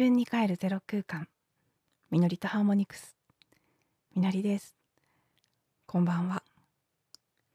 [0.00, 1.28] 自分に帰るゼロ空間。
[2.10, 3.14] みのりとハーモニクス。
[4.16, 4.74] みのりです。
[5.86, 6.42] こんばんは。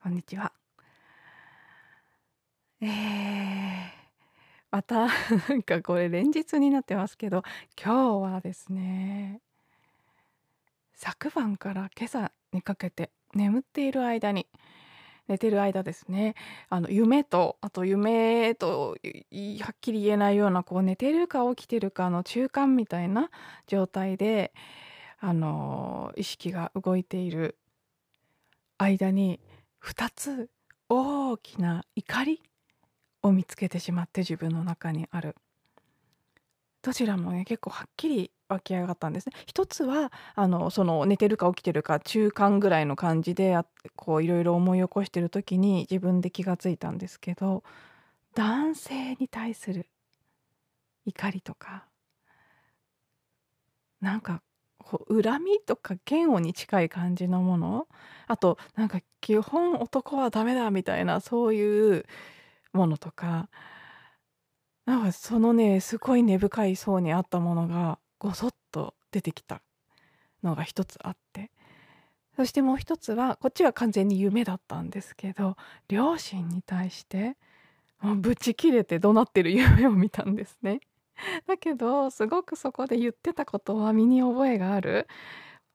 [0.03, 0.53] こんにちは。
[2.81, 2.87] えー、
[4.69, 5.07] また
[5.49, 7.41] なんかこれ連日になってますけど
[7.83, 9.41] 今日はですね
[10.93, 14.45] 昨晩から今朝にかけて眠っている間に
[15.27, 16.35] 寝てる間ですね。
[16.69, 18.95] あの夢とあと夢と
[19.61, 23.29] はっきり言えないようなこう寝てるか起きてるかの中間みたいな
[23.67, 24.53] 状態で
[25.19, 27.57] あの意識が動いている
[28.77, 29.39] 間に
[29.83, 30.49] 2つ
[30.89, 32.43] 大きな怒り
[33.23, 35.35] を見つけてしまって自分の中にある。
[36.83, 39.33] どちらもね結構はっきり湧き上がったんですね。
[39.45, 43.57] 一つはあのその寝てるか起きてるか中間ぐらいの感じで
[43.95, 47.63] こういろいろ思い起こしてる時に自分で気がついたんですけど
[48.35, 49.87] 男性に対する
[51.05, 51.85] 怒りとか
[54.01, 54.41] なんか
[54.77, 57.87] こう恨みとか嫌悪に近い感じのもの
[58.27, 62.05] あとなんか基本男はダメだみたいなそういう
[62.73, 63.49] ものとか
[64.85, 69.61] なんかそのねすごい根深い層にあったものがごそっと出てきた
[70.43, 71.51] のが一つあって。
[72.35, 75.55] そしてもう一つはこっちは完全に夢だったんですけど
[75.87, 77.37] 両親に対して
[78.01, 80.81] もうブチ切れて怒鳴ってる夢を見たんですね。
[81.47, 85.07] だけどすごくそこで言ってたことは身に覚えがある。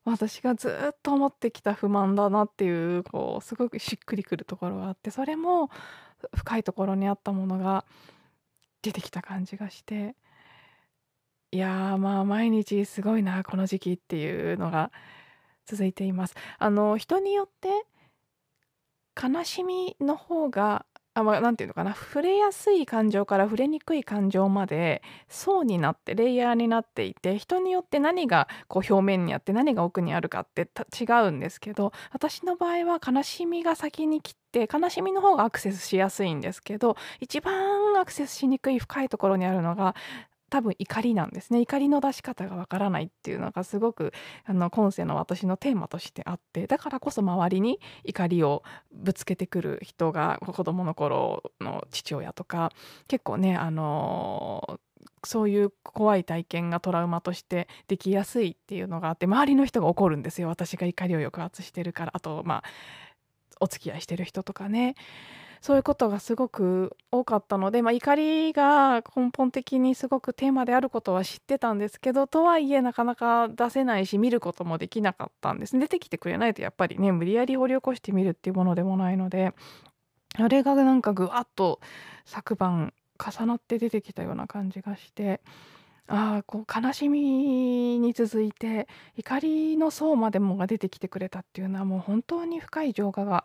[0.05, 5.71] 私がずっと思ってきた不満だなっていうこうすごくしっくりくるところがあってそれも
[6.35, 7.85] 深いところにあったものが
[8.83, 10.17] 出てきた感じがして。
[11.53, 14.93] いやまあ毎日すごいなこの時期っていうのが
[15.67, 16.35] 続いています。
[16.59, 17.85] あの人によって
[19.21, 30.69] 悲しみの方があまあ、なんていうのかな触れやすい感情から触れにくい感情まで層になってレイヤーになっていて人によって何がこう表面にあって何が奥にあるかって
[30.99, 37.55] 違うんですけど私の場合は悲しみが先に来て悲しみの方がアクセスしやすいんですけど一番
[38.01, 39.97] アクセスしにくい深いところにあるのが
[40.51, 41.61] 多分怒りなんですね。
[41.61, 44.13] 怒りの出し方がわからないっていうのがすごく
[44.45, 48.63] あの今世の私のテーマとしてあってだからこそ周りに怒りを
[48.93, 52.73] ぶつけてくる人が子供の頃の父親とか
[53.09, 54.81] 結構ねあの
[55.25, 60.49] そういう怖い体験がトラウマとしてできやすいっていうのがあって周りの人が怒るんですよ。
[60.49, 62.65] 私が怒りを抑圧してるからあとまあ
[63.61, 64.95] お付き合いしてる人とかね。
[65.61, 75.79] そういうことがすごく多かったので、まあ、怒りが根本的にすごくテーマであることは知ってたんですけどとはいえなかなか出せないし見ることもできなかったんです。
[75.79, 79.53] 出てきてくれないとやっぱりね無理やり掘り起こしてみるっていうものでもないので
[80.37, 81.81] あれがなんかぐわっと
[82.25, 85.43] 昨晩重なって出てきたような感じがして
[86.07, 93.45] ああこう悲しみに続いて怒りの層までもが出てきてくれたっていうのはもう本当に深い浄化が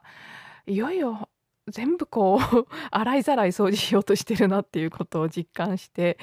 [0.65, 1.29] いよいよ
[1.67, 6.17] 全部こう 洗いざらい掃除しようとしてるなっていうことを実感して。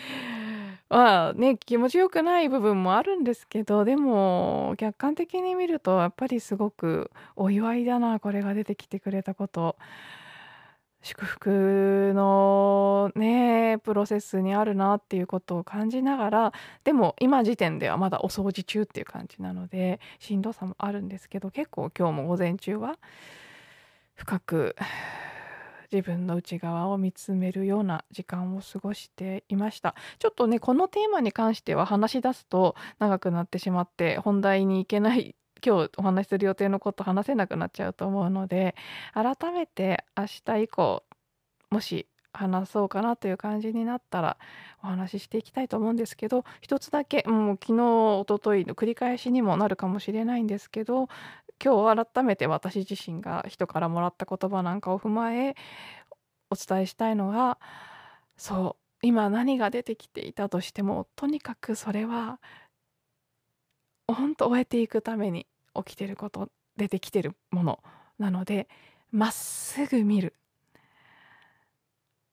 [0.88, 9.76] まあね気持ちよくない部分もあるんですけどでも客観的に見るとやっぱりすごくお祝いだなこれが出てきてくれたこと。
[11.04, 16.52] 祝福のねプロセスにあるなっていうことを感じながら
[16.84, 22.98] でも今時点ではまだお掃除中っていう感じなのでしんどさもあるんですけど結構今日も午前中は
[24.14, 24.76] 深く
[25.92, 29.94] 自分の内側を見つめるような時間を過ごしていました。
[30.18, 38.74] ちょっとねこのテーマに関しては話し出すと長くなってしまって本題に行けない今日お話しする予定のこと話せなくなっちゃうと思うので
[39.14, 41.04] 改めて明日以降
[41.70, 44.38] もし話そうかなという感じになったら
[44.82, 51.08] お話ししていきたいと思うんですけど一つだけもう昨日おとといの繰り返しにもなるかもしれないんですけど
[51.64, 55.54] 今日改めて私自身が人からもらった言葉なんかを踏まえ
[56.50, 57.58] お伝えしたいのが
[58.36, 62.40] そう今何が出てきていたとしてもとにかくそれは
[64.08, 67.82] 本当終えていくために起きてること出てきてるもの
[68.18, 68.68] なので
[69.10, 70.34] まっすぐ見る。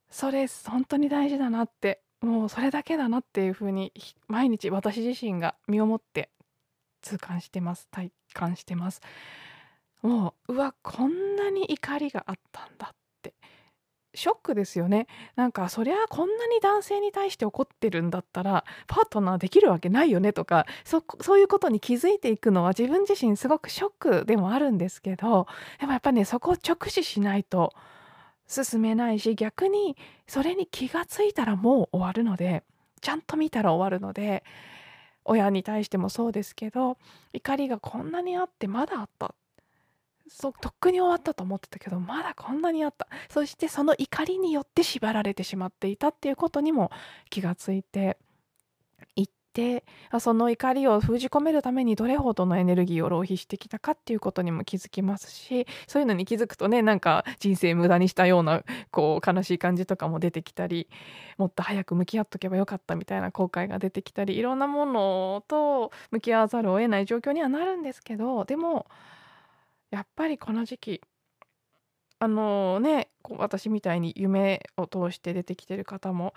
[0.10, 3.94] それ本当に大事だなってもうそれだけだなっていうふうに
[4.28, 6.30] 毎日私自身が身をもって
[7.01, 7.88] 痛感してます。
[7.92, 9.01] 体感してます。
[10.01, 13.34] もううわこんなに怒りがあったんだって。
[14.16, 15.07] ショックですよね。
[15.36, 25.48] なんかそりゃこんなに男性に対して怒ってるんだったらパートナーできるわけないよねとかそそういうことに気づいていくのは自分自身すごくショックでもあるんですけど
[25.80, 27.74] でもやっぱねそこを直視しないと
[28.48, 29.96] 進めないし逆に
[30.28, 32.63] それに気がついたらもう終わるので
[33.01, 34.44] ちゃんと見たら終わるので
[35.30, 36.98] 親に対してもそうですけど
[37.34, 39.34] 怒りがこんなにあってまだあった。
[40.31, 43.08] そとっくに終わったと思ってたけどまだこんなにあった。
[43.30, 46.92] そしてその怒りによって縛られてしまっていたっていうことにも
[47.30, 48.18] 気がついて
[49.50, 49.84] いって
[50.19, 60.88] その怒りを封じ込めるためにどれほどのエネルギーを浪費してきたかっていうことにも気づきますしそういうのに気づくとねなんか人生無駄にしたようなこう悲しい感じとかも出てきたり
[61.38, 68.86] もっと早く向き合っとけばよかったみたいな後悔が出てきたりいろんなものと向き合わざるを得ない状況にはなるんですけどでも
[69.92, 71.01] やっぱりこの時期
[72.19, 76.34] あのね私みたいに夢を通して出てきてる方も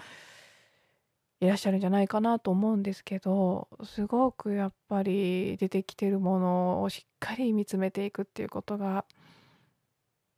[1.43, 9.05] いらっしゃるんじゃないかなと思うんですけどすごくやっぱり出てきてるものをしっかり見つめていくっていうことが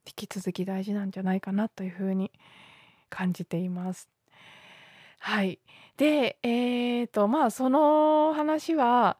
[0.07, 2.31] 引き続き大事なんじゃないかなというふうに
[3.11, 4.09] 感じています。
[5.19, 5.59] はい、
[5.97, 9.17] でえーとまあその話は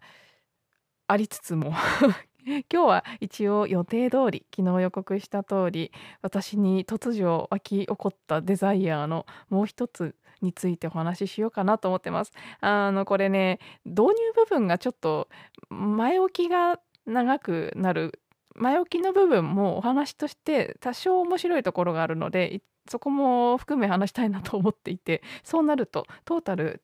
[1.06, 1.72] ありつつも
[2.46, 5.92] 今日は一応予定通り昨日予告した通り
[6.24, 12.32] 私に突如湧き起こったデザイヤーのもう一つについてお話ししようかなと思ってます。
[12.62, 15.30] あのこれね導入部分がちょっと
[15.70, 18.20] 前置きが長くなる
[18.56, 26.82] 前置きの部分もお話として多少面白いところがあるのでそこも含め話したいなと思っていてそうなるとトータル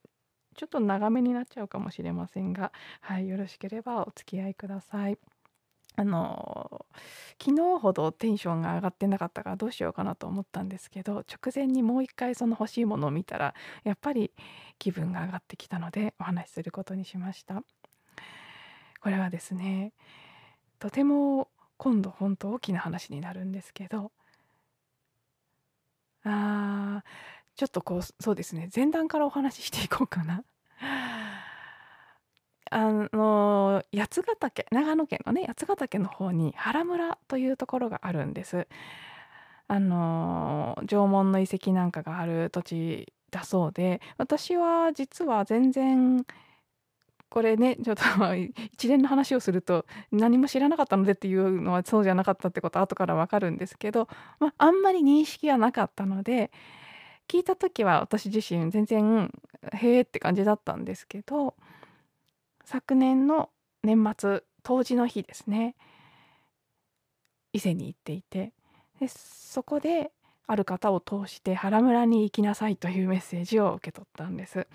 [0.56, 5.18] ちょっと長めになっちゃうかもしれませんが、はい、よろしければお付き合いください。
[5.94, 6.86] あの
[7.40, 13.54] 昨日ほどテンションが上がってなかったからどうしようかなと思ったんですけど直前にもう一回その欲しいものを見たら
[13.84, 14.32] やっぱり
[14.78, 17.62] 気分が上がってきたのでお話しすることにしました。
[19.00, 19.92] これはですね
[20.78, 24.12] とても今度本当大きな話になるんですけど
[26.24, 27.08] あー
[27.56, 30.44] ちょっとこうそうですね前段からお話ししていこうかな。
[32.72, 38.66] あの八ヶ岳長野県のね八ヶ岳の方に原村というところがあるんです。
[39.68, 46.26] あの縄文の遺跡なんかがある土地だそうで私は実は全然
[47.30, 48.02] これねちょっと
[48.74, 54.08] 一連の話をすると何も知らなかったのでっていうのはそうじゃなかったってことは後からわかるんですけど、
[54.38, 56.50] まあ、んまり認識はなかったので
[57.28, 59.32] 聞いた時は私自身全然
[59.72, 61.54] へえって感じだったんですけど
[62.64, 63.50] 昨年の
[63.82, 65.74] 年末冬至の日ですね。
[67.52, 68.52] 伊勢に行っていて
[68.98, 70.10] でそこで
[70.46, 74.66] ある方を通して原村に行きなさいというメッセージを受け取ったんです。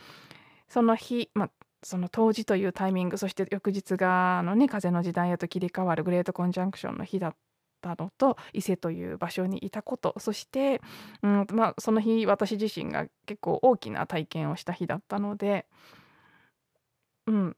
[0.67, 1.49] その日、まあ、
[1.83, 7.35] その冬至というタイミングそして翌日があのね風の時代へと切り替わるグレートコンジャンクションの日だっ
[7.81, 10.81] たのと伊勢という場所にいたことそして、
[11.23, 15.65] うんまあ、その日私自身が結構大きな体験をした日だったので、
[17.27, 17.57] うん、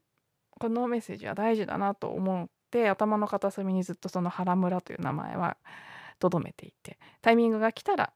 [0.60, 5.56] このメッセージは大事だなと思って頭の片隅にずっとその原村という名前は
[6.18, 8.12] とどめていてタイミングが来たら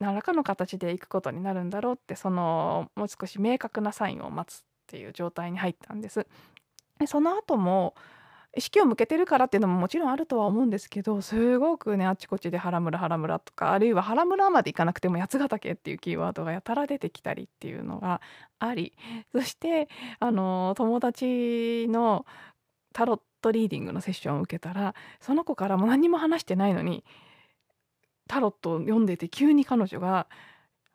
[0.00, 6.26] 何らかの形で行くことになるんだろうってそのもう少し明確なサインを待つっていう状態に入ったんです。
[6.98, 7.94] でその後も
[8.56, 18.20] 意識を向けてるからっていうのももちろんあるとは思うんですけどすごくねあちこちで原村原村とかあるいは原村まで行かなくても八ヶ岳っていうキーワードがやたら出てきたりっていうのが
[18.58, 18.94] あり
[19.32, 19.88] そして
[20.20, 22.24] あの友達の
[22.92, 27.04] タロットリーディングのセッションを受けたらその子からも何も話してないのに
[28.26, 30.26] タロットを読んでて急に彼女が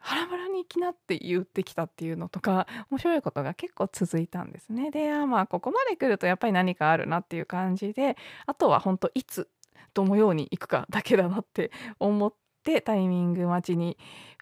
[0.01, 4.91] ハラバラに行きなって言ってきたっていうのとか面白いことが結構続いたんですね。
[4.91, 9.48] でまあここまで来るとやっぱり何かあるなっていう感じであとは本当いつ
[9.93, 13.98] どのように行くかだけだなって思ってタイミング待ちに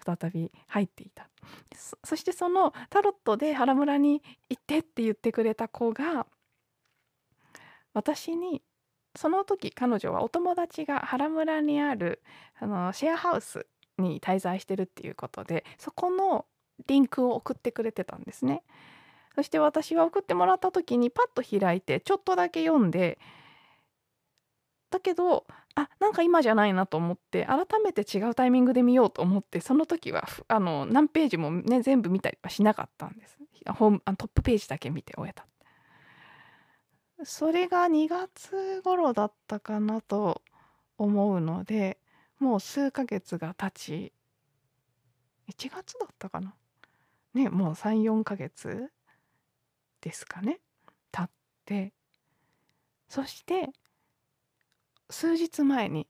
[0.06, 1.30] 再び入っていた
[2.04, 6.26] そしてそのタロットで原村に行ってって言ってくれた子が
[7.94, 8.62] 私に
[9.16, 12.22] その時彼女はお友達が原村にある
[12.60, 13.66] あのシェアハウス
[14.00, 16.46] に滞在してるっていうことでそこの
[16.88, 18.64] リンクを送ってくれてたんですね。
[19.36, 23.20] そして私は送ってもらった時にパッと開いてちょっとだけ読んで
[24.90, 33.38] だけどあなんか今じゃないなと思って改めて違うタイミングで見ようと思ってその時はあの何ページもね全部見たりはしなかったんです
[33.72, 35.46] ホームあトップページだけ見て終えた
[37.24, 40.42] それが2月頃だったかなと
[40.98, 41.98] 思うので
[42.40, 44.14] もう数ヶ月が経ち
[45.52, 46.54] 1月だったかな？
[47.34, 48.92] ねもう34ヶ月
[50.02, 50.60] ですかね。
[51.12, 51.30] 経っ
[51.66, 51.94] て
[53.08, 53.70] そして
[55.10, 56.08] 数日前に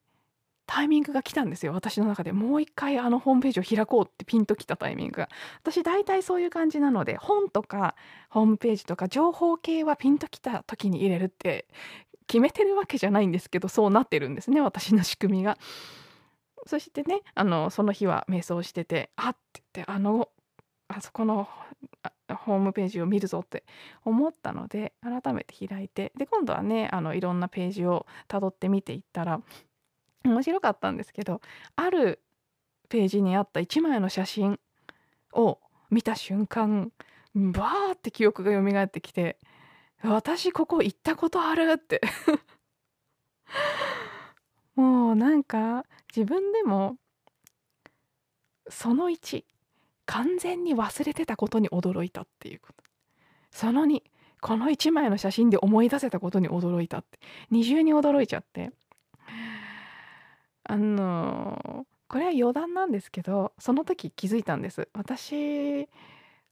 [0.66, 1.74] タイミングが来たんですよ。
[1.74, 2.32] 私の中で。
[2.32, 5.30] もう一回あのホームページを開こうってピンときたタイミングが。
[5.64, 7.96] 私大体そういう感じなので本とか
[8.30, 11.66] ホームページとか情報系はピンときた時に入れるって
[12.28, 15.58] 決めてるわけじゃないんですけどそうなってるんですね私の仕組みが。
[16.66, 20.30] そしてねあのその日は瞑想しててあって言ってあの
[20.88, 21.48] あそこの
[22.30, 23.64] ホームページを見るぞって
[24.04, 29.42] 思ったので改めて開いてで今度はねあのいろんなページをたどって見ていったら
[30.26, 31.42] 面白かったんですけど
[31.76, 32.22] ある
[32.90, 34.60] ページにあった1枚の写真
[35.34, 36.92] を見た瞬間
[37.36, 39.38] バーって記憶が蘇ってきて
[40.04, 42.02] 私ここ行ったことあるって。
[44.80, 45.84] もうなんか
[46.16, 46.96] 自分でも
[48.70, 49.44] その1
[50.06, 52.84] 完全に忘れてたことに驚いたっていうこと。
[53.52, 54.02] その2
[54.40, 57.20] この1枚の写真で思い出せたことに驚いたって。
[57.52, 58.72] 二重に驚いちゃって。
[60.64, 64.88] あのこれは余談なんですけどその時気づいたんです。
[64.94, 65.90] 私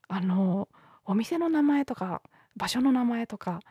[0.10, 0.68] あの
[1.06, 2.22] お店の名前とか
[2.58, 3.62] 場所の名前とか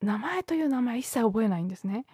[0.00, 2.06] 名前という名前一切覚えないんですね。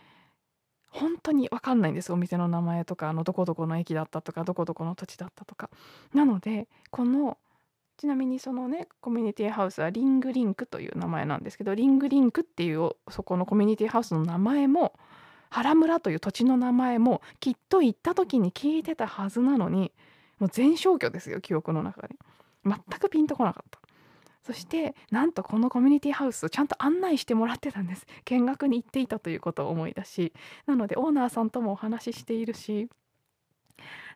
[0.96, 2.10] 本当に分かんないんです。
[2.12, 5.68] お店の名前とかあのどこどこの駅だったとかどこどこの土地だったとか。
[6.14, 7.36] なのでこの
[7.98, 14.94] ちなみにそのねコミュニティハウスはリングリンクという名前なんですけどリングリンクっていうそこのコミュニティハウスの名前も
[15.50, 19.92] 原村という土地の名前もきっと行った時に聞いてたはずなのに
[20.38, 22.16] もう全消去ですよ記憶の中で。
[22.64, 23.85] 全くピンとこなかった。
[24.46, 30.32] そしてなんとこのコミュニティハウスをちゃんと案内してもらってたんです見学に行っていたということを思い出し
[30.66, 32.88] なのでオーナーさんともお話ししているし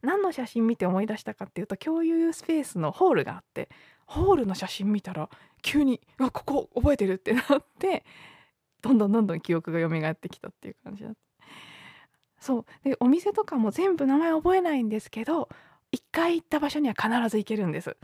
[0.02, 3.70] 何の写真見て思い出したかっていうと共有スペースのホールがあって
[4.06, 5.28] ホールの写真見たら
[5.62, 8.04] 急に「あここ覚えてる」ってなって
[8.82, 11.10] どんどんどんどん記憶が蘇ってきたっていう感じだ。
[12.38, 15.48] そうでお店とかも全部名前覚えないんですけど
[15.90, 17.96] 一回行った場所には必ず行けるんです。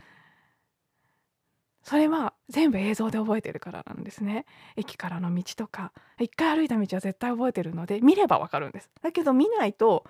[1.87, 4.45] それは全部映像で覚えてるからなんですね。
[4.75, 5.93] 駅からの道とか。
[6.19, 8.89] 一回歩いた道は絶対覚えてるので見ればわかるんです。
[9.01, 10.03] だけど見ないと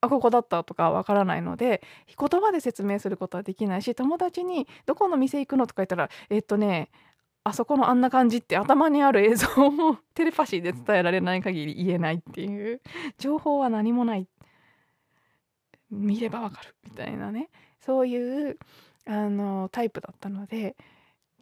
[0.00, 1.82] あここだったとかわからないので
[2.18, 6.88] 言葉で説明することはできないし友達に「どこの店行くの?」とか言ったら「えっとね
[7.44, 12.80] あそこのあんな感じって頭にある映像をテレパシーで伝えられない限り言えないっていう。
[13.18, 14.26] 情報は何もない。
[15.90, 16.74] 見ればわかる。
[16.84, 17.50] みたいなね。
[17.80, 18.58] そういう
[19.06, 20.76] あのタイプだったので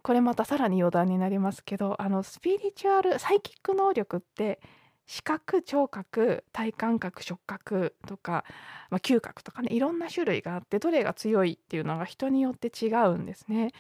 [0.03, 4.61] これまたさらに余談になりますけどあのスピリチュアルサイキック能力って
[5.07, 8.45] 視覚聴覚体感覚触覚とか、
[8.91, 13.73] まあ、嗅覚とかねいろんな種類があってどれが強いっていうのが人によって違うんですね。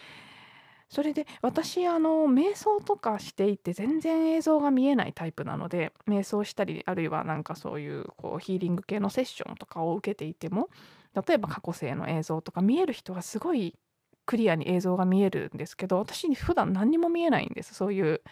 [0.88, 10.68] それで私あの瞑想とかしていて全然映像が見えないタイプなので瞑想したりあるいはなんかそういうこうヒーリング系のセッションとかを受けていても
[11.14, 13.74] 例えば過去性の映像とか見える人がすごい
[14.26, 17.74] クリアに映像が見えるんですけど私に普段何にも見えないんです。
[17.74, 18.22] そういう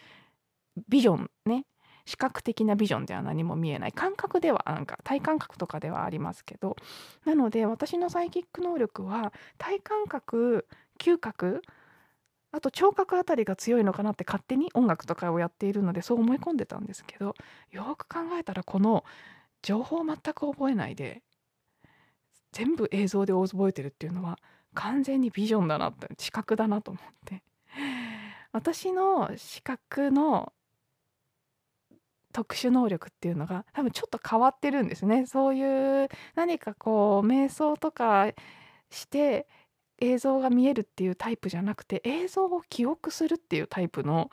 [0.88, 1.64] ビジョンね。
[2.06, 3.92] 視覚的なビジョンでは何も見えない。
[3.92, 6.76] 感覚ではなんか体感覚とかではありますけど。
[7.24, 10.66] なので私のサイキック能力は体感覚
[10.98, 11.62] 嗅覚
[12.52, 17.34] あと聴覚あたりが強いのかなって勝手に音楽とかをやっているのでそう思い込んでたんですけど
[17.70, 19.04] よく考えたらこの
[19.62, 21.22] 情報を全く覚えないで
[22.58, 24.36] 全部映像で覚えてるっていうのは
[24.74, 27.42] 完全にビジョンだなって視覚だなと思って。
[28.50, 30.52] 私の視覚の
[32.32, 35.26] 特殊能力っていうのが多分ちょっと変わってるんですね。
[35.26, 38.32] そういう何かこう瞑想とか
[38.90, 39.46] して
[40.00, 44.30] 映像が見えるっていうタイプじゃなくて映像を記憶するっていうタイプの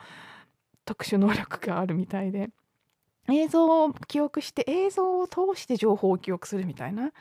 [0.84, 2.50] 特殊能力があるみたいで。
[3.28, 7.12] 映像を記憶して映像を通して情報を記憶するみたいな。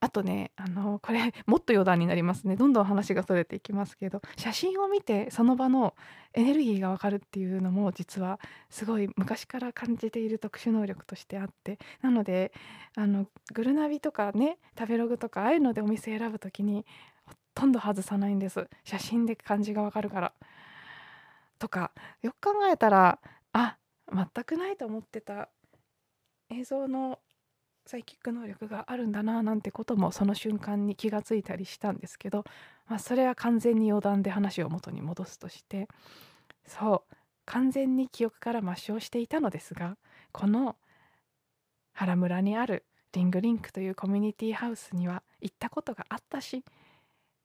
[0.00, 5.94] あとねあのこれ もっと余談になりますねどんどん話がそれていきますけど写真を見てその場の
[6.34, 8.38] エネルギーがわかるっていうのも実は
[8.68, 12.52] すごい昔から感じている特殊能力としてあってなので
[12.94, 16.84] あのグルナビとかね食べログとかああいうのでお店選ぶ時に
[17.24, 20.32] ほとんど外さないんです写真で感じがわかるから。
[21.58, 23.18] とかよく考えたら
[23.52, 23.78] あ
[24.12, 25.48] 全くないと思ってた
[26.50, 27.18] 映像の
[27.86, 32.44] サイキック能力があるんだななんてこともその瞬間に気がついたりしたんですけど、
[32.88, 35.88] まあ、それは完全に余談で話を元に戻すとして
[36.66, 37.14] そう
[37.44, 39.96] 完全に記憶から抹消していたのですが
[40.32, 40.76] この
[41.92, 46.64] 原村にあるリングリンクというコミュニティハウスには行ったことがあったし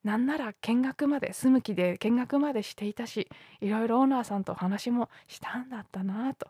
[0.04, 3.30] なんなら見学まで住む気で見学までしていたし
[3.62, 6.48] いろいろオーナーさんとお話もしたんだったなと。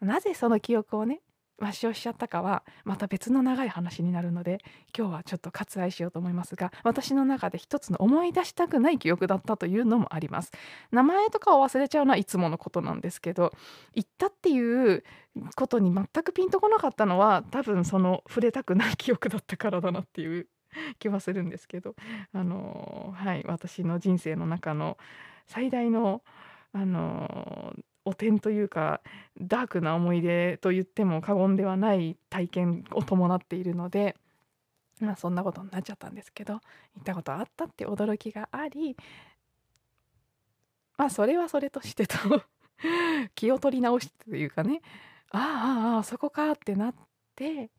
[0.00, 1.20] なぜその記憶をね
[1.62, 4.58] 抹消しちゃったかはまた別の長い話になるので
[4.96, 10.50] 今日はちょっと割愛しようと思いますが私の中で一つの思い出したくない記憶だったというのもあります。
[10.90, 13.52] 名前とかを忘れちゃうのはいつものことなんですけど
[13.94, 15.04] 行ったっていう
[15.54, 20.48] ことに全くピンとこなかったのは多分その触れたくない記憶だったからだなっていう
[20.98, 21.94] 気はするんですけど。
[22.32, 24.98] あのはい私の人生の中の
[25.46, 26.22] 最大の
[26.72, 29.00] あの汚点というか
[29.40, 34.16] ダークな思い出と言っても過言ではない体験を伴っているので、
[35.00, 36.60] まあ、そんなことになっちゃったんですけど行
[37.00, 38.96] ったことあったって驚きがあり
[40.96, 42.16] まあそれはそれとしてと
[43.34, 44.80] 気を取り直してというかね
[45.30, 45.38] あ
[45.92, 46.94] あああそこかってなっ
[47.36, 47.70] て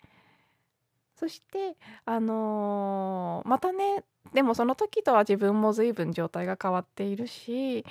[1.15, 4.03] そしてあのー、またね
[4.33, 7.85] でもその時とは自分も随分状態が変わっているし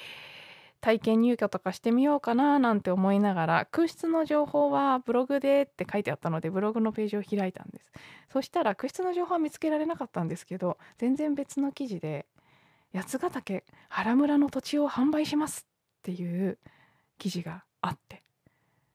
[0.82, 7.92] 体験入居とかしてみようかななんて思いながら空室の情報はブログでって書いてあったのでブログのページを開いたんです。
[8.32, 12.26] そしたら空室の情報は見つけられなかったんですけど全然別の記事で
[12.92, 15.66] 八ヶ岳原村の土地を販売します
[16.00, 16.58] っていう
[17.18, 18.22] 記事があって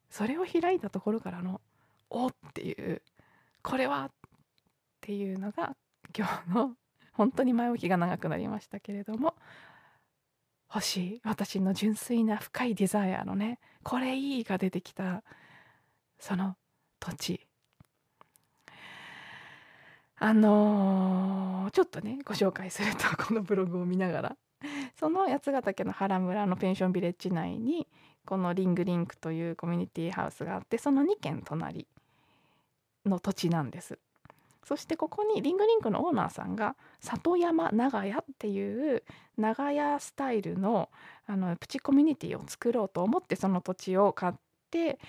[0.09, 1.61] それを開いたところからの
[2.09, 3.01] おっていう
[3.63, 4.11] これはっ
[4.99, 5.75] ていうのが
[6.15, 6.71] 今日の
[7.13, 9.35] 本当に前置きが長くなりましたけれども
[10.73, 15.23] 欲しい私の純粋な深いデザイアのねこれいいが出てきた
[16.19, 16.55] その
[16.99, 17.47] 土地。
[20.19, 24.37] あのー、ちょっとねご紹介すると このブログを見ながら。
[24.99, 27.87] その八ヶ岳の原村のペンションビレッジ内に
[28.25, 31.87] このリングリンクというコミュニティハウスがあってその2軒隣
[33.05, 33.99] の土地なんです。
[34.67, 39.01] そしてここにリングリンクのオーナーさんが里山長屋っていう
[39.37, 40.89] 長屋スタイルの
[41.25, 44.33] あのプチコミュニティを作ろうと思ってその土地を買っ
[44.69, 44.99] て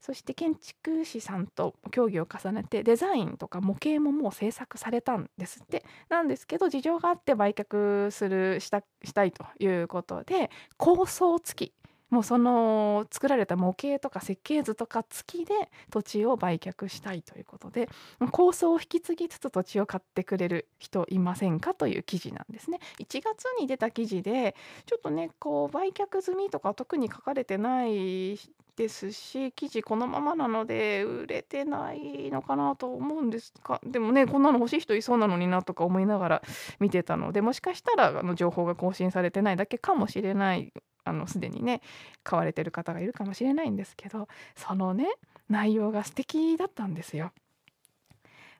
[0.00, 5.84] そして建築士さんと協議を重ねてデザインとか模型ももう制作されたんですって。
[6.08, 11.72] なんですけど事情があって売却するしたしたいということで構想付き
[12.10, 15.54] もうその作られた模型とか設計図とか付きで
[15.90, 17.88] 土地を売却したいということで
[18.32, 22.80] 構想を引き継ぎつつ土地を買ってくれる人いませんかという記事なんですね。
[22.98, 24.54] 1月に出た記事で
[24.86, 28.38] ちょっとねこう売却済みとか特に書かれてない
[28.80, 36.42] ですし記事このままなので売れてないのかなと思うんですかでもねこんなの欲しい人いそうなのになとか思いながら
[36.78, 40.72] 見てたのでもしかしたらあの情報が更新されてないだけかもしれない
[41.04, 41.80] あのすでにね
[42.22, 45.06] 買われてる方がいるかもしれないんですけどそのね
[45.48, 47.32] 内容が素敵だったんですよ。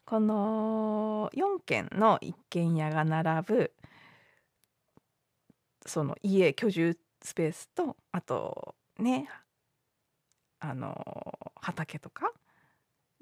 [0.04, 3.72] この4軒の一軒家が並ぶ
[5.86, 9.28] その家居住スペースとあとね
[10.58, 12.32] あの畑とか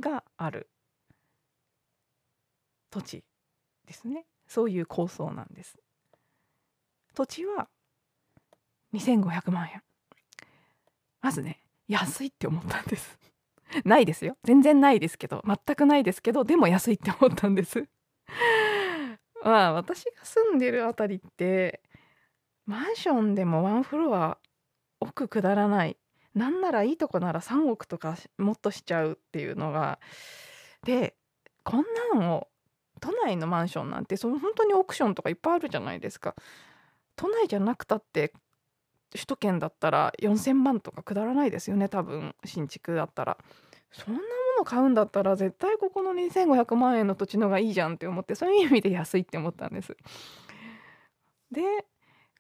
[0.01, 0.69] がある
[2.91, 3.25] 土地
[3.87, 5.77] ですねそういう構想なんです
[7.15, 7.69] 土地は
[8.95, 9.83] 2500万円。
[11.21, 13.19] まずね安いって思ったんです。
[13.85, 14.37] ないですよ。
[14.45, 17.89] 全然ないですけど全くないですけどでも安いって思ったんです。
[19.45, 21.83] まあ私が住んでるあたりって
[22.67, 24.39] マンションでもワンフロア
[25.01, 25.97] 奥下らない。
[26.35, 29.99] なんならいいとこなら3億とかもっとしちゃうっていうのが。
[30.85, 31.17] で
[31.65, 32.49] こんなのを
[33.01, 36.35] 都内のマンションなんてその本当にオークションとかいっぱいあるじゃないですか。
[37.17, 38.33] 都内じゃなくたって
[39.15, 43.39] 首都圏だったら4,000万とかくだらないですよね多分新築だったら。
[43.91, 44.27] そんなも
[44.59, 49.97] の買うんだったら絶対ここの2,500万円の土地のがいいじゃんって思ってそういう意味で安いって思ったんです。
[51.51, 51.63] で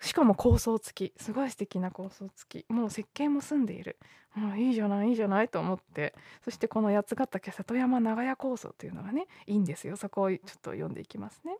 [0.00, 1.20] しかも構想付き。
[1.20, 2.72] すごい素敵な構想付き。
[2.72, 3.98] もう設計も済んでいる。
[4.34, 6.14] もういいじゃないいいじゃないと思って。
[6.44, 9.96] そしてこの八ヶ岳里山長屋構想というのがねいいんですよ。
[9.96, 11.56] そこをちょっと読んでいきますね。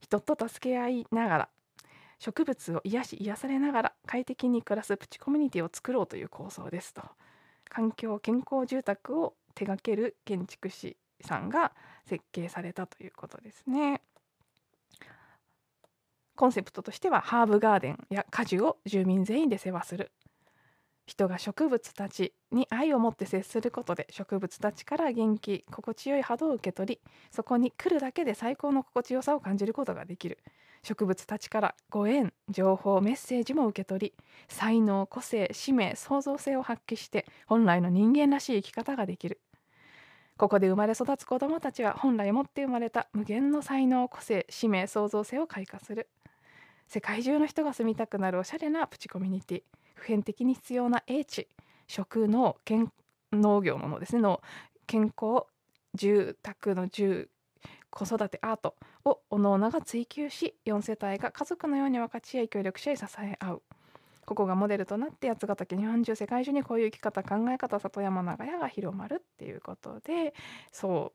[0.00, 1.48] 人と助け合いながら。
[2.18, 7.02] 植物を癒し癒されながら快適に暮らすプチコミュニティを作ろうという構想ですと。
[7.68, 11.72] 環境健康住宅を手掛ける建築士さんが
[12.06, 14.02] 設計されたということですね。
[16.34, 18.06] コンセプトとしてはハーブガーデン。
[18.10, 20.12] や果樹を住民全員で世話する。
[21.08, 27.00] 人が植物たちに愛を持って接することで植物たちから元気心地よい波動を受け取り
[27.30, 30.38] そこに来るだけで最高の心地よさを感じることができる。
[30.82, 34.14] 植物たちからご縁情報メッセージも受け取り
[34.48, 39.40] 才能個性使命創造性を発揮して本来の人間らしい生き方ができる。
[40.36, 46.08] ここで生まれ育つ子どもたちは本来持って生まれた無限の才能個性使命創造性を開花する。
[46.86, 49.62] 世界中の人が住みたくなるおしゃれなプチコミュニティ
[49.94, 51.48] 普遍的に必要な英知
[51.86, 52.92] 食農健
[53.32, 54.22] 農業ののですね。
[54.22, 54.40] の
[54.86, 55.44] 健康
[55.94, 57.28] 住宅の住
[57.98, 63.62] 子育てアートをおのおのが追求し4世帯が家族のように分かち合い協力し合い支え合う。
[64.24, 70.34] ここがモデルとなって八ヶ岳日本中世界中にこういう生き方考え方里山長屋が広まるっていうことで
[70.70, 71.12] そ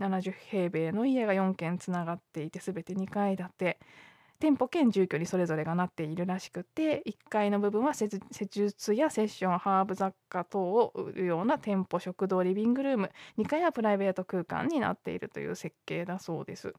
[0.00, 3.78] う70平米の家が4軒つながっていて全て2階建て。
[4.40, 16.74] 店舗兼住居にそれぞれがなっているらしくて1階の部分は施術やセッションハーブ雑貨等を売るような店舗食堂リビングルーム2階はプライベート空間になっているという設計だそうです。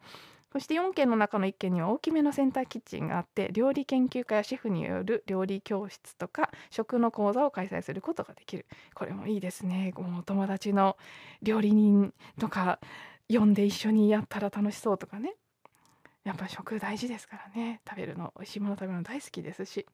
[0.52, 8.66] そして4軒の中の1軒には大きめのセンターキッチンがあって料理研究家やシェフによる料理教室とか食の講座を開催することができる。
[8.94, 9.94] これもいいですね。
[9.98, 10.96] もう友達の
[11.42, 12.80] 料理人とか
[13.28, 15.36] 呼んで一緒にやったら楽しそうとかね。
[16.26, 17.82] やっぱ食大事ですからね。
[17.88, 19.86] 食べるの美味しいもの食べるの大好きですし。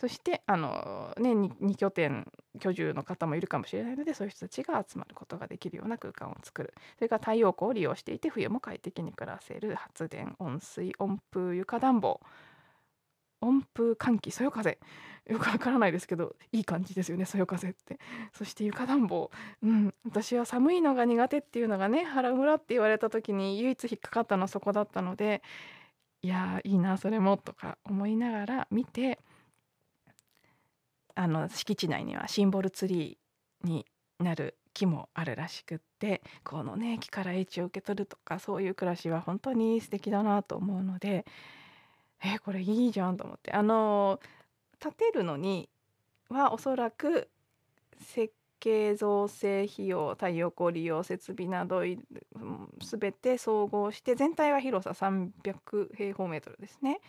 [0.00, 2.26] そしてあの、ね、2, 拠点
[2.60, 6.74] 居住の方もいるかもしれないのでそういう人たちが集まることができるような空間を作る。
[6.96, 12.20] それから太陽光を利用していて冬も快適に暮らせる発電温水温風床暖房。
[13.40, 14.78] 温風換気そよ風。
[15.26, 17.98] よくわからないですけどいい感じですよねそよ風って。
[18.32, 19.30] そして床暖房。
[19.62, 19.94] うん。
[20.04, 25.42] 私は寒いのが苦手っていうのがね腹村って言われた時に唯一引っかかったのはそこだったので
[26.22, 29.18] いやいいなそれもとか思いながら見て
[31.14, 33.86] あの敷地内にはシンボルツリーに
[34.18, 41.24] なる木もあるらしくってこのね木から英知を受け取るとかそういう暮らしは本当に素敵だなと思うので
[42.24, 44.20] えこれいいじゃんと思ってあの
[44.78, 45.68] 建てるのに
[46.28, 47.28] はおそらく
[48.00, 57.00] 設計造成費用太陽光利用設備など全て総合して全体は広さ300平方メートルですね。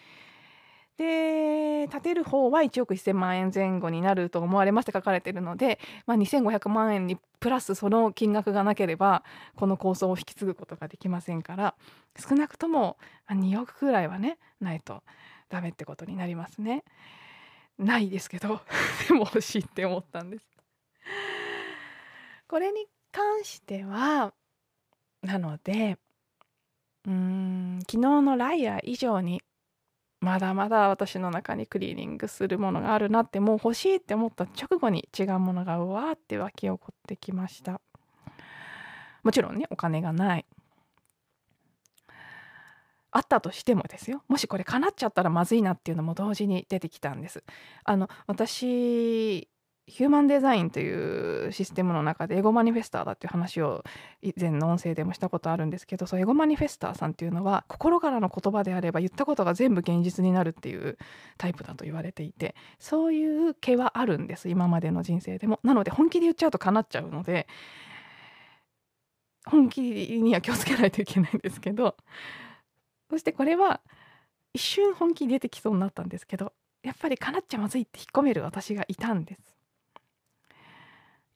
[0.97, 9.23] で建てる方は1億1000万円前後になると思われますって書かれているので、まあ、2500万円にプラスその金額がなければ
[9.55, 11.75] この構想を引き継ぐことができませんから
[12.17, 12.97] 少なくとも
[13.29, 15.03] 2億くらいはねないと
[15.49, 16.83] ダメってことになりますね。
[17.77, 18.59] ないですけど
[19.07, 20.45] でも欲しいって思ったんです。
[22.47, 24.33] これに関しては
[25.21, 25.97] なので
[27.05, 29.41] うーん昨日のライアー以上に
[30.19, 37.79] まだまだ私の中にクリーニングするものがあるなってもう欲しいって思った直後に違うものがうわーって湧き起こってきました。
[39.23, 40.45] もちろんねお金がない。
[43.11, 44.23] あったとしてもですよ。
[44.27, 47.43] もしこれ叶っちゃったらまずいなっていうのも同時に出てきたんです。
[47.83, 49.49] あの私
[49.87, 53.85] ヒューマンデザインというシステムの中でエゴマニフェスターだっていう話を
[54.21, 60.97] 以前の音声でもしたことあるんですけどそうエゴマニフェスターさんっていうのは心からの言葉であれば言ったことが全部現実になるっていう
[61.37, 65.61] タイプだと言われていてそういう毛はあるんです今までの人生でも。
[65.63, 67.47] なので本気で言っちゃうと叶っちゃうので
[69.45, 71.95] 本気には気をつけないといけないんですけど
[73.09, 73.79] そしてこれは
[74.53, 76.51] 一瞬本気出てきそうになったんですけど
[76.83, 79.56] やっぱり叶っちゃまずいって引っ込める私がいたんです。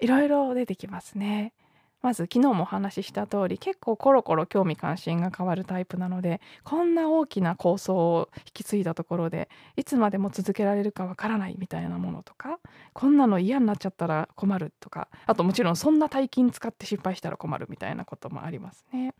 [0.02, 1.54] いろいろ出てきますね。
[2.02, 12.60] まず昨日もお話しした通り結構コロコロ興味関心が変わるタイプなのでこんな大きな構想を引き継いだところでいつまでも続けられるかわからないみたいなものとか
[12.94, 19.14] こんなの嫌になっちゃったら困るとかあともちろんそんな大金使って失敗したら困るみたいなこともありますね。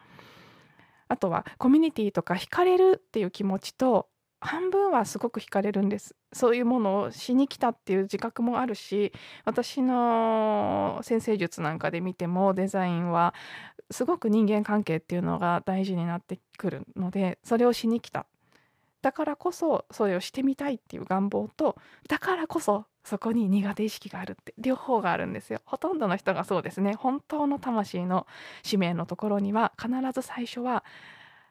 [1.08, 4.08] あとはコミュニティとか惹かれるっていう気持ちと
[4.42, 6.16] 半分はすごく惹かれるんです。
[6.34, 9.14] そういうものをしに来たっていう自覚もあるし
[9.46, 13.34] 私の先生術なんかで見てもデザインは
[13.92, 18.26] すごく人間関係っていうのが大事になってくるのでそれをしに来た。
[19.02, 21.76] だからこそそれをしてみたいっていう願望と
[22.08, 25.62] だからこそそこに苦手意識があるって両方があるんですよ。
[25.66, 26.94] ほとんどの人がそうですね。
[26.94, 28.26] 本当の魂の
[28.64, 30.84] 使命のところには必ず最初は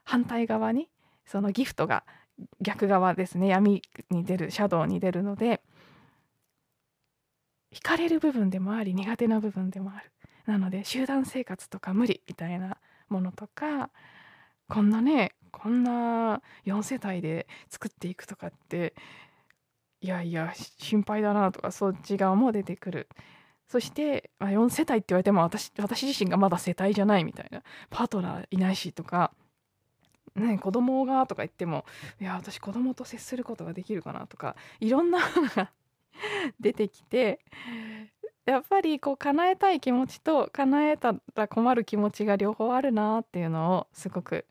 [0.03, 0.89] 反対側に
[1.25, 2.03] そのギフトが
[2.61, 3.47] 逆側ですね。
[3.47, 5.61] 闇に出るシャドウに出るので
[7.73, 10.11] 惹かれる部分でもあり苦手な部分でもある。
[10.45, 12.77] なので集団生活とか無理みたいな
[13.09, 13.91] ものとか
[14.67, 18.93] こんなねこんな4世帯で作っていくとかって
[20.01, 23.09] いやいや心配だなとかそっち側も出てくる。
[23.67, 27.63] そして、まあ、4世帯って言われても私私自身がまだ世帯じゃないみたいな。
[27.89, 29.31] パートナーいないしとか
[30.35, 31.85] ね、子供がとか言っても
[32.19, 35.71] いや私子供と接することができるかなとかいろんなものが
[36.59, 37.39] 出てきて
[38.45, 44.45] やっぱりこう叶えたい気持ちと叶えたら困る気持ちが両方あるなっていうのをすごく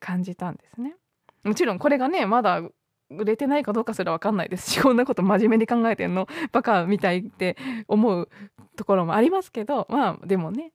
[0.00, 0.96] 感じたんですね。
[1.44, 2.62] もちろんこれがねまだ
[3.10, 8.28] 売れてないかどうかすら分かんないですしこんなこと真面目に考えてんのバカみたいって思う
[8.76, 10.72] ところもありますけどまあでもね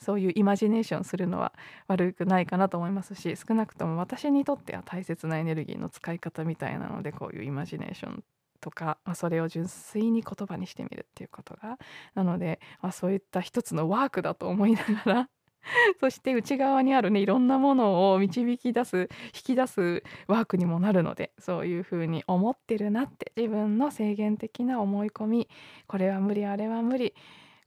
[0.00, 1.52] そういうイマジネーションするのは
[1.86, 8.24] 悪くないかなと思いますし少なくとも私にとっては大切なエネルギーの使い方みたいなのでこういうイマジネーション
[8.60, 11.78] とか、まあ、それを純粋に言葉にしてみるっていうことが
[12.14, 15.28] なので、まあ、そういった一つのワークだと思いながら
[16.00, 25.48] そして内側にあるねいろんなものを導き出す引き出すワークにもなるのでそういうふうに思ってるなって自分の制限的な思い込み
[25.86, 27.14] これは無理あれは無理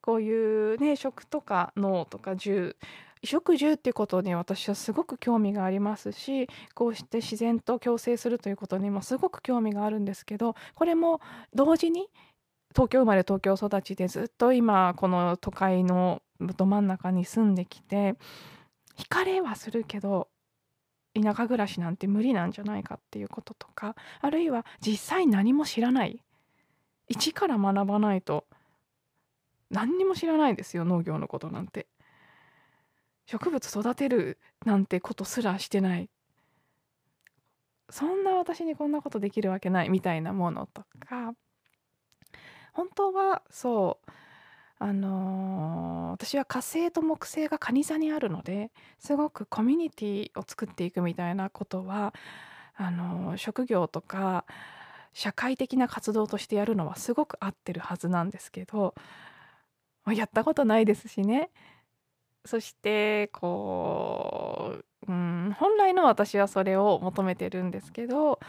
[0.03, 2.75] こういうね食とか脳とか銃
[3.23, 11.21] 食住っていうことに私はすごく興味がありますしこうして自然と共生するということにもすごく興味があるんですけどこれも
[11.55, 12.09] 同時に
[12.71, 16.21] 東京生まれ東京育ちでずっと今この都会の
[16.57, 18.15] ど真ん中に住んできて
[18.97, 20.27] 惹かれはするけど
[21.15, 26.19] 田舎暮らしなんて無理なんじゃないかっていうこととかあるいは実際何も知らない。
[27.09, 28.45] 一から学ばないと
[29.69, 31.87] 何にも知らないですよ農業のことなんて。
[33.25, 36.09] 植物育てるなんてことすらしてない。
[37.89, 41.33] そんな私にこんなことできるわけないみたいなものとか。
[42.73, 44.11] 本当はそう
[44.79, 52.13] あのー、私は火星と木星が蟹座にあるのですごくコミュニティを作っていくみたいなことは
[52.75, 54.45] あのー、職業とか
[55.13, 58.95] 社会的な活動としてやるのはすごく合ってるはずなんですけど
[60.11, 61.49] やったことないですしね。
[62.45, 64.75] そしてこ
[65.07, 68.39] う、うん、本来の私はそれを求めてるんですけど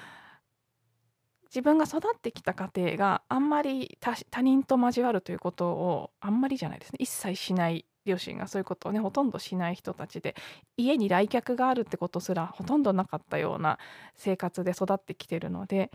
[1.46, 6.96] 自分が育ってきた家庭があんまり他人と交わるということをあんまりじゃないですね。
[6.98, 10.34] 一切しない両親がそういうことをねほとんどしない人たちで
[10.76, 13.78] 家に来客があるってことすらほとんどなかったような
[14.14, 15.90] 生活で育ってきてるので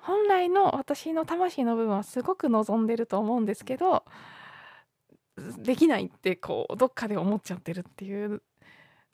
[0.00, 4.04] 本来の私の魂の部分はすごく望んでると思うんですけど
[5.58, 8.42] できないってこうどっかで思っちゃってるっていう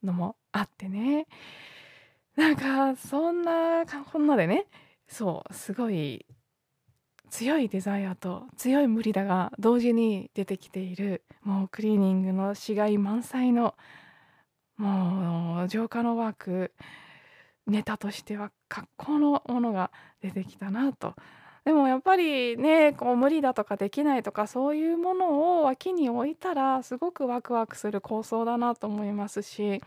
[0.02, 1.26] のもあってね。
[2.36, 4.66] なんかそんなこんなでね
[5.08, 6.24] そうすごい
[7.28, 13.74] 強いデザイアと強い無理だが同時に出てきているもうクリーニングの死骸満載の
[14.76, 16.72] もう浄化のワーク
[17.66, 19.90] ネタとしては格好のものが
[20.22, 21.14] 出てきたなと
[21.64, 29.80] でもやっぱりねこう無理だとかできないとかそういうものを脇に置いたらすごくワクワクする構想だなと思いますし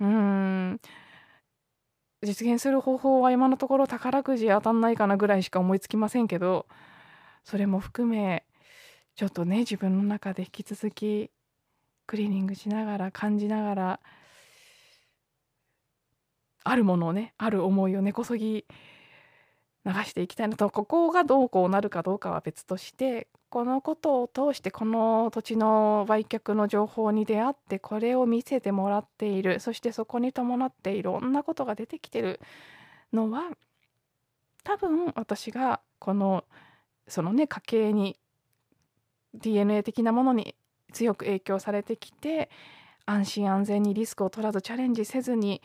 [0.00, 0.80] うん。
[2.24, 6.66] 実現する方法は今のところ宝くじ当たんないかなぐらいしか思いつきませんけど
[7.44, 8.44] それも含め
[9.16, 11.30] ちょっとね自分の中で引き続き
[12.06, 14.00] クリーニングしながら感じながら
[16.64, 18.66] あるものをねある思いを根こそぎ
[19.84, 20.70] 流していきたいなと。
[20.70, 29.60] ここがどうこうなるかどうかは別としてこのことを通してこの土地の売却の情報に出会ってこれを見せてもらっている。
[29.60, 32.40] そしてそこに伴っていろんなことが出てきてる
[33.12, 33.50] のは
[34.64, 36.44] 多分私がこの
[37.08, 38.18] そのね家計に
[39.34, 40.54] DNA 的なものに
[40.92, 42.50] 強く影響されてきて
[43.06, 45.62] 安心安全にリスクを取らずチャレンジせずに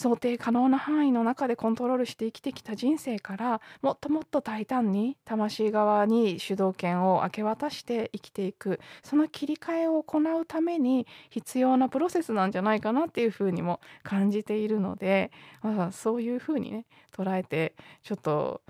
[0.00, 8.80] 想定可能な範囲の中でコントロールして生きてきた人生からもっともっと大胆に魂側に主導権を明け渡して生きていく。
[9.02, 18.62] その切り替えを行うために必要なプロセスなんじゃないかなっていうふうにも感じているので、まあ、そういうふうにね捉えてちょっと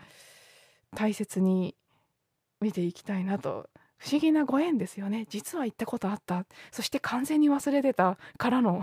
[0.97, 1.77] 大切に
[2.61, 3.71] 見ていきたいなと。
[3.99, 5.27] 不思議なご縁ですよね。
[5.29, 6.45] 実は行ったことあった。
[6.73, 8.83] そして完全に忘れてたからの。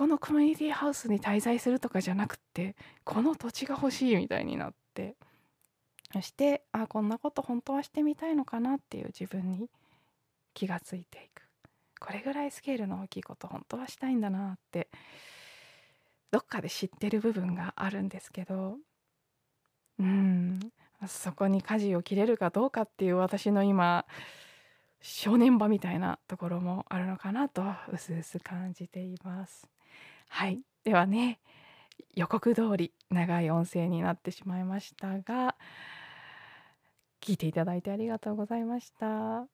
[0.00, 5.14] このコミュニティハウスに滞在するとかじゃなくってこの土地が欲しいみたいになって
[6.10, 9.68] そしてあこんなこと本当はしてみたいのかなっていう自分に
[10.54, 11.42] 気がついていく
[12.00, 14.88] これぐらいスケールの大きいこと本当はしたいんだなって
[16.30, 18.78] どっかで知ってる部分があるんですけど
[19.98, 20.60] うん
[21.08, 24.06] そこに舵を切れるかどうかっていう私の今
[25.02, 29.68] 正念場みたいなところもあるのかなとうすうす感じています。
[30.30, 31.40] はいではね
[32.14, 35.56] 予告通り長い音声になってしまいましたが
[37.20, 39.46] 聞いていただいてありがとうございました。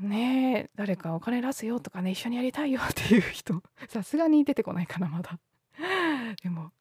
[0.00, 5.38] ねえ誰かお金出すよとかね一緒にやりたいよっていう人さすがに出てこないかなまだ。
[6.42, 6.72] でも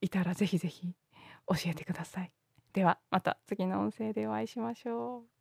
[0.00, 0.96] いたらぜひぜひ
[1.46, 2.32] 教えてください。
[2.72, 5.35] ではまた次の音声でお会いしましょう。